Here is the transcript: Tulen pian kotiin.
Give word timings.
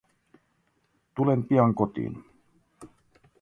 Tulen 1.15 1.43
pian 1.47 1.75
kotiin. 1.79 2.13